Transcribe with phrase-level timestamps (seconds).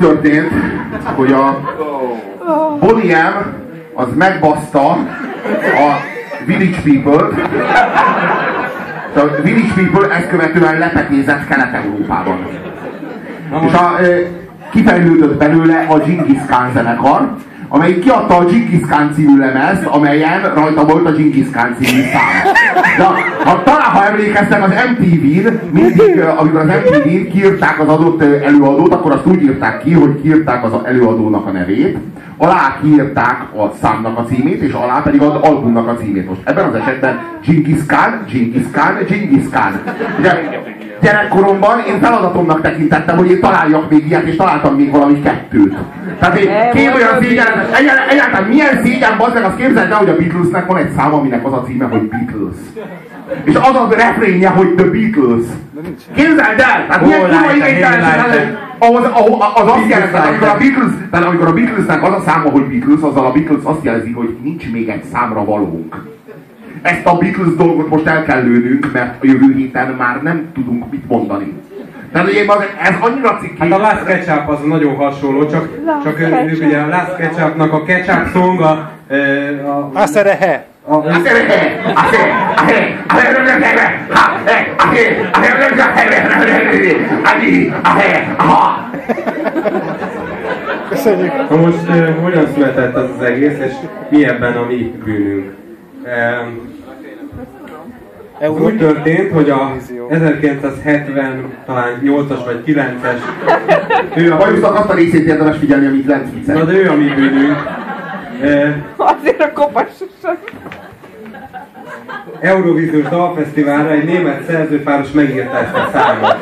[0.00, 0.52] történt,
[1.14, 1.60] hogy a
[2.80, 3.34] Bonnie M
[3.94, 6.00] az megbaszta a
[6.44, 7.34] Village People-t,
[9.16, 12.46] a Village People ezt követően lepetézett Kelet-Európában.
[13.66, 13.96] És a,
[14.70, 17.36] kifejlődött belőle a Genghis Khan zenekar,
[17.72, 22.52] amelyik kiadta a Genghis Khan című lemezt, amelyen rajta volt a Genghis Khan című szám.
[22.98, 23.04] De
[23.44, 29.12] ha, talán ha emlékeztek, az MTV-n, mindig, amikor az MTV-n kiírták az adott előadót, akkor
[29.12, 31.98] azt úgy írták ki, hogy kiírták az előadónak a nevét,
[32.36, 36.28] alá kiírták a számnak a címét, és alá pedig az albumnak a címét.
[36.28, 39.80] Most ebben az esetben Genghis Khan, Genghis Khan, Genghis Khan.
[40.18, 40.30] Ugye,
[41.00, 45.76] gyerekkoromban én feladatomnak tekintettem, hogy én találjak még ilyet, és találtam még valami kettőt.
[46.18, 47.46] Tehát én két olyan szégyen,
[48.10, 51.52] egyáltalán milyen szégyen, bazdmeg, azt képzeld el, hogy a Beatlesnek van egy szám, aminek az
[51.52, 52.56] a címe, hogy Beatles.
[53.44, 55.44] És az az refrénje, hogy The Beatles.
[56.14, 56.86] Képzeld el!
[56.86, 59.04] Tehát milyen kurva igénytelenség ahhoz,
[59.54, 63.00] az azt jelenti, amikor a Beatles, tehát amikor a Beatlesnek az a száma, hogy Beatles,
[63.00, 66.06] azzal a Beatles azt jelzi, hogy nincs még egy számra valónk.
[66.82, 70.90] Ezt a Beatles dolgot most el kell lőnünk, mert a jövő héten már nem tudunk
[70.90, 71.52] mit mondani.
[72.12, 72.44] Tehát ugye
[72.82, 73.60] ez annyira cikki.
[73.60, 75.68] Hát a Last Ketchup az nagyon hasonló, csak,
[76.04, 76.18] csak
[76.66, 78.66] ugye a Last Ketchupnak a Ketchup song a...
[78.66, 80.64] a Azt erehe.
[90.88, 91.32] Köszönjük.
[91.50, 93.72] Most uh, hogyan született az, az egész, és
[94.08, 95.59] mi ebben a mi bűnünk?
[96.04, 96.78] Um,
[98.48, 99.76] úgy történt, hogy a
[100.08, 103.18] 1970, talán 8-as vagy 9-es...
[104.16, 107.08] Ő a bajusznak azt a részét érdemes figyelni, amit lent Na de ő a mi
[107.14, 107.56] bűnünk.
[108.96, 110.38] Azért a kopassosan.
[112.40, 116.36] Eurovíziós Dalfesztiválra egy német szerzőpáros megírta ezt a számot.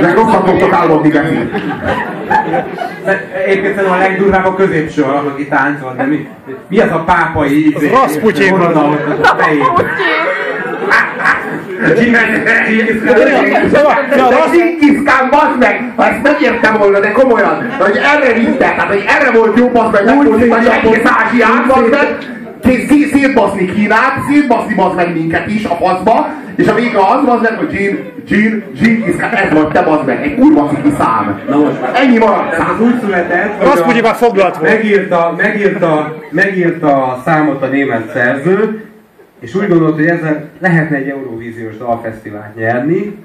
[0.00, 1.50] De rosszat fogtok álmodni neki.
[3.46, 6.28] Egyébként a legdurvább a középső alak, aki táncol, de mi,
[6.68, 8.56] mi az a pápai Az Rasputin.
[8.56, 9.76] Rasputin.
[14.52, 15.92] Csingiszkán, bazd meg!
[15.96, 19.92] Ha ezt megértem volna, de komolyan, hogy erre vittek, tehát hogy erre volt jó, bazd
[19.92, 22.16] meg, megfordítani egész Ázsiát, bazd meg,
[23.12, 27.52] szétbaszni Kínát, szétbaszni bazd meg minket is a faszba, és a vége az bazd meg,
[27.52, 31.40] hogy Jean, Jean, Jean Kiszkán, ez vagy te bazd meg, egy kurva ciki szám.
[31.48, 32.74] Na most, ennyi maradt szám.
[32.74, 34.72] Ez úgy született, hogy már foglalt volt.
[34.72, 38.84] Megírta, megírta, megírta a számot a német szerző,
[39.40, 43.24] és úgy gondolt, hogy ezzel lehetne egy Eurovíziós dalfesztivált nyerni,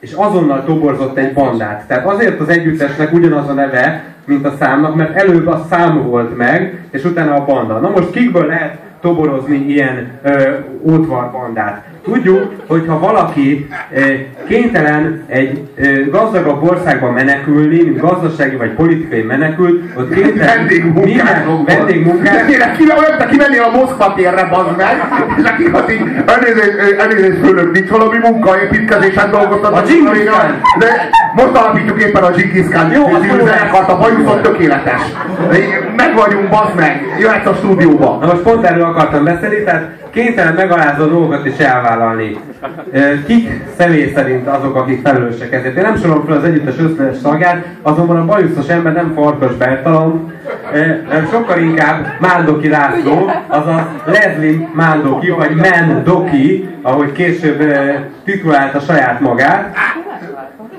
[0.00, 1.86] és azonnal toborzott egy bandát.
[1.86, 6.36] Tehát azért az együttesnek ugyanaz a neve, mint a számnak, mert előbb a szám volt
[6.36, 7.78] meg, és utána a banda.
[7.78, 11.30] Na most kikből lehet toborozni ilyen ö, ótvar
[12.12, 14.00] Tudjuk, hogy ha valaki ö,
[14.48, 22.34] kénytelen egy ö, gazdagabb országba menekülni, mint gazdasági vagy politikai menekült, ott kénytelen minden vendégmunkás.
[22.78, 24.96] Olyan, kimennél a Moszkva térre, bazd meg,
[25.38, 26.02] és akik az így,
[26.98, 29.72] elnézést főnök, nincs valami munkaépítkezésen dolgoztat.
[29.72, 30.24] A Genghis
[30.78, 32.30] De most alapítjuk éppen a
[32.70, 32.92] Khan.
[32.92, 33.04] Jó,
[33.44, 35.00] zenekart, a bajuszot tökéletes.
[35.96, 38.18] Meg vagyunk, bazd meg, jöhetsz a stúdióba.
[38.20, 41.58] Na most pont erről akartam beszélni, tehát kénytelen megalázó dolgokat is
[41.96, 42.38] elvállalni.
[43.26, 43.48] Kik
[43.78, 45.76] személy szerint azok, akik felelősek ezért?
[45.76, 50.32] Én nem sorolom fel az együttes összes szagját, azonban a bajuszos ember nem Farkas Bertalan,
[51.08, 57.62] hanem sokkal inkább Mándoki László, azaz Leslie Mándoki, vagy Mendoki, ahogy később
[58.24, 59.76] titulálta saját magát.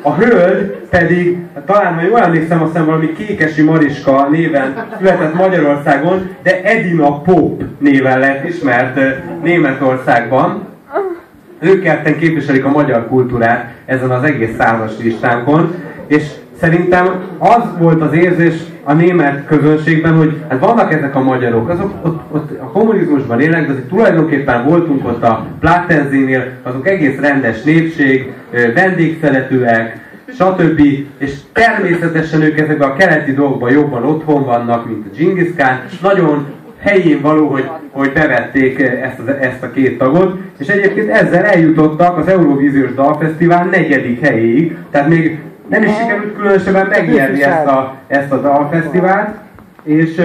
[0.01, 6.63] A hölgy pedig, talán majd jól emlékszem, aztán valami Kékesi Mariska néven született Magyarországon, de
[6.63, 8.99] Edina Pop néven lett ismert
[9.43, 10.66] Németországban.
[11.59, 15.73] Ők ketten képviselik a magyar kultúrát ezen az egész százas listánkon,
[16.07, 16.23] és
[16.59, 17.07] szerintem
[17.37, 22.21] az volt az érzés a német közönségben, hogy hát vannak ezek a magyarok, azok ott,
[22.31, 28.33] ott a kommunizmusban élnek, de azért tulajdonképpen voltunk ott a Plattenzinél, azok egész rendes népség,
[28.73, 29.99] vendégszeretőek,
[30.33, 30.81] stb.
[31.17, 35.79] És természetesen ők ezekben a keleti dolgokban jobban otthon vannak, mint a Genghis Khan.
[36.01, 36.45] Nagyon
[36.79, 42.17] helyén való, hogy, hogy bevették ezt, az, ezt a két tagot, és egyébként ezzel eljutottak
[42.17, 48.31] az Eurovíziós Dalfesztivál negyedik helyéig, tehát még nem is sikerült különösebben megnyerni ezt a, ezt
[48.31, 49.35] a dalfesztivált,
[49.83, 50.21] és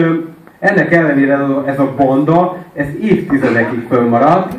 [0.58, 4.54] ennek ellenére ez a banda, ez évtizedekig fönnmaradt.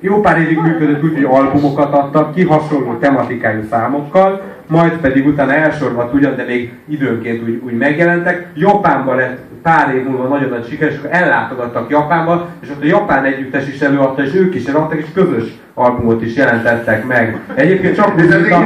[0.00, 5.52] Jó pár évig működött úgy, hogy albumokat adtak ki, hasonló tematikájú számokkal, majd pedig utána
[5.52, 8.46] elsorvadt ugyan, de még időnként úgy, úgy megjelentek.
[8.54, 12.86] Japánban lett pár év múlva nagyon nagy sikeres, és akkor ellátogattak Japánba, és ott a
[12.86, 15.44] japán együttes is előadta, és ők is eladtak, és közös
[15.74, 17.38] albumot is jelentettek meg.
[17.54, 18.56] Egyébként csak úgy, mint a,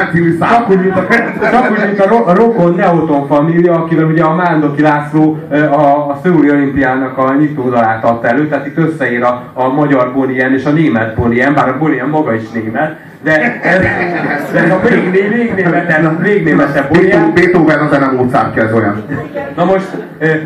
[0.00, 1.06] a csak úgy, mint a,
[1.50, 6.18] csak úgy, mint a, a rokon Neoton família, akivel ugye a Mándoki László a, a
[6.22, 10.70] Szöuli olimpiának a nyitódalát adta elő, tehát itt összeír a, a magyar Bonien és a
[10.70, 13.80] német Bonien, bár a Bonien maga is német, de ez,
[14.52, 14.58] de
[15.86, 17.32] ez a németebb Bonien.
[17.34, 19.04] Beethoven a zene Mozartja, ez olyan.
[19.56, 19.88] Na most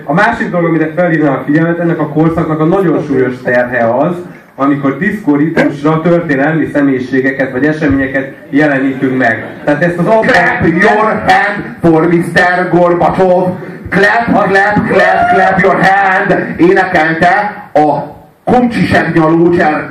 [0.04, 4.14] a másik dolog, amire felhívnám a figyelmet, ennek a korszaknak a nagyon súlyos terhe az,
[4.54, 9.44] amikor diszkoritmusra történelmi személyiségeket vagy eseményeket jelenítünk meg.
[9.64, 12.68] Tehát ezt az Clap your hand for Mr.
[12.70, 13.48] Gorbacsov.
[13.88, 16.54] Clap, clap, clap, clap your hand.
[16.56, 18.15] Énekelte a
[18.52, 19.88] Komcsi Segnyaló Cser,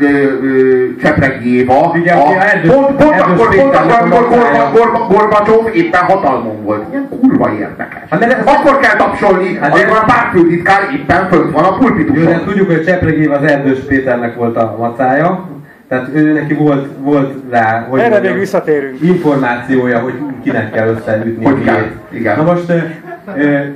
[1.02, 1.92] Csepregi Éva.
[1.96, 4.72] Ugye, a, Erdős- pont, pont, Erdős akkor, pont akkor, amikor a Gorba.
[4.74, 6.84] Gorba, Gorbacsov éppen hatalmon volt.
[6.92, 8.02] Ilyen kurva érdekes.
[8.10, 11.78] Hát de- akkor kell tapsolni, Hát de- amikor a pártfőtitkár éppen fönt van a Jó,
[11.78, 12.44] pulpituson.
[12.46, 15.50] tudjuk, hogy Csepregév az Erdős Péternek volt a macája,
[15.88, 19.02] tehát ő neki volt, volt rá, hogy Erre mondjam, még visszatérünk.
[19.02, 21.46] információja, hogy kinek kell összeütni.
[21.46, 22.38] Hogy kell, igen.
[22.38, 22.66] Na most,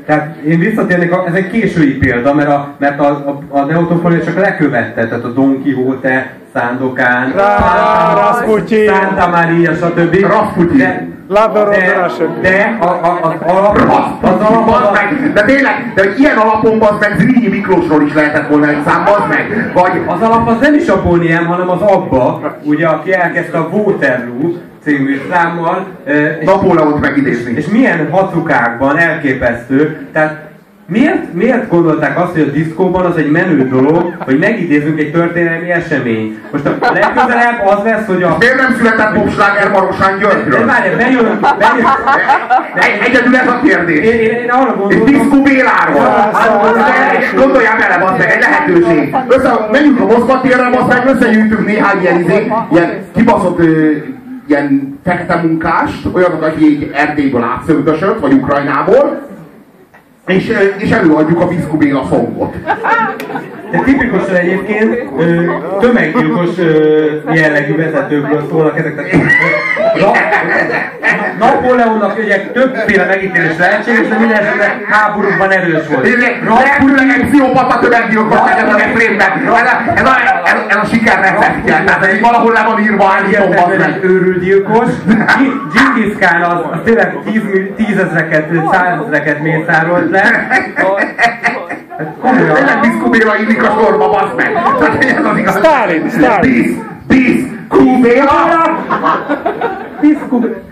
[0.05, 4.39] tehát én visszatérnék, ez egy késői példa, mert a, mert a, a, a Neotofonia csak
[4.39, 7.31] lekövette, tehát a Don Quixote, Szándokán,
[8.15, 8.87] Rasputin.
[8.87, 10.15] Santa Maria, stb.
[10.15, 10.77] Rasputin.
[10.77, 13.77] De, Labrador de, de a, a, az alap,
[14.21, 15.33] az alap, meg!
[15.33, 19.27] De tényleg, de ilyen alapon bazd meg Zrínyi Miklósról is lehetett volna egy szám, bazd
[19.27, 19.71] meg!
[19.73, 23.69] Vagy Az alap az nem is a Boniem, hanem az Abba, ugye, aki elkezdte a
[23.71, 24.51] Waterloo
[24.89, 25.87] című számmal,
[26.39, 27.53] és, Napóleont megidézni.
[27.55, 30.47] és milyen hacukákban elképesztő, tehát
[30.91, 35.71] Miért, miért gondolták azt, hogy a diszkóban az egy menő dolog, hogy megidézünk egy történelmi
[35.71, 36.51] eseményt?
[36.51, 38.35] Most a legközelebb az lesz, hogy a...
[38.39, 40.65] Miért nem született popsláger Marosán De Györgyről?
[40.65, 41.85] várj, bejön, bejön,
[42.75, 44.05] Egy- Egyedül ez a kérdés.
[44.05, 46.31] én, én, én arra És gondoltam, Diszkó Béláról.
[47.35, 49.15] Gondoljál bele, bazd meg, egy lehetőség.
[49.27, 53.59] Össze, menjünk a Moszkva térre, meg, összegyűjtünk néhány ilyen, izé, ilyen kibaszott
[54.49, 59.27] ilyen fekete munkást, olyanok, aki így Erdélyből átszövödösött, vagy Ukrajnából,
[60.27, 62.55] és, és előadjuk a Diszkó Béla szongot.
[63.71, 69.15] De tipikusan egyébként ö, tömeggyilkos ö, jellegű vezetőkről szólnak ezek.
[69.99, 70.11] Na,
[71.69, 76.05] Napóleonnak ugye többféle megítélés lehetséges, de minden esetre háborúkban erős volt.
[76.05, 79.31] Egy pszichopata tömeggyilkos legyen a refrénben.
[79.95, 80.09] Ez a,
[80.47, 81.83] ez ez a, siker receptje.
[81.85, 83.99] Tehát ez valahol le van írva, állítom, egy meg.
[84.03, 84.87] őrült gyilkos.
[85.73, 87.41] Genghis Khan az, az tényleg tíz,
[87.75, 90.47] tízezreket, százezreket mészárolt le.
[92.21, 92.53] Komolyan.
[92.53, 94.53] Tényleg Diszkó Béla illik a sorba, bazd meg.
[94.79, 95.57] Tehát ez az igaz.
[95.57, 96.51] Stalin, Stalin.
[96.51, 96.75] Disz,
[97.07, 97.99] Diszkó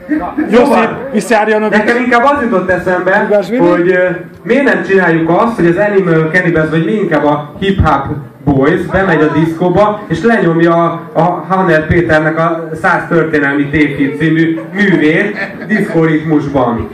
[0.08, 0.34] Béla.
[0.50, 1.78] Josip Vissarionovic.
[1.78, 3.68] Nekem inkább az jutott eszembe, Igaz, Vili?
[3.68, 4.06] hogy ö,
[4.44, 8.06] miért nem csináljuk azt, hogy az Animal Cannibals, vagy mi inkább a Hip Hop
[8.44, 14.60] Boys bemegy a diszkóba, és lenyomja a, a Hanner Péternek a 100 történelmi tévhit című
[14.74, 15.38] művét
[15.68, 16.90] diszkoritmusban.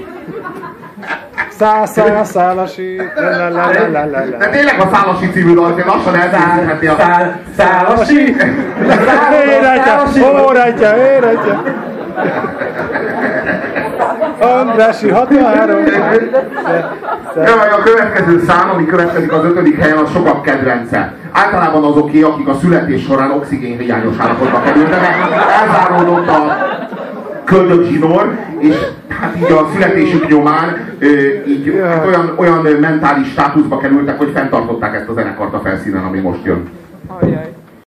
[1.50, 2.96] Szá, szá, szálasi.
[3.16, 4.50] La, la, la, la, la, la, De la.
[4.50, 6.96] tényleg a Szálasi című dalt, én lassan elkészíthetné a...
[6.98, 8.36] Szál, szálasi!
[9.46, 11.62] Éretje, óratja, éretje.
[14.40, 15.78] Andrási 63.
[17.36, 21.14] Jaj, a következő szám, ami következik az ötödik helyen, a sokak kedvence.
[21.32, 25.00] Általában azoké, akik a születés során oxigén hiányos állapotba kerültek,
[25.62, 26.58] elzáródott a
[27.44, 28.76] köldök zsinór, és
[29.10, 31.08] hát így a születésük nyomán ö,
[31.48, 36.20] így hát olyan, olyan mentális státuszba kerültek, hogy fenntartották ezt a zenekart a felszínen, ami
[36.20, 36.70] most jön.
[37.08, 37.54] Ajaj.